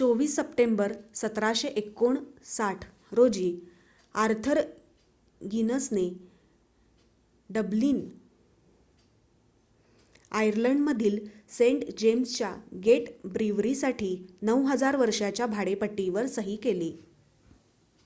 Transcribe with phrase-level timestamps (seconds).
[0.00, 2.84] २४ सप्टेंबर १७५९
[3.12, 3.46] रोजी
[4.14, 4.60] आर्थर
[5.40, 6.04] गिनसने
[7.50, 8.02] डब्लिन
[10.32, 11.18] आयर्लंडमधील
[11.50, 12.54] सेंट जेम्सच्या
[12.84, 13.08] गेट
[13.28, 14.14] ब्रीवरीसाठी
[14.44, 16.92] ९००० वर्षांच्या भाडेपट्टीवर सही केली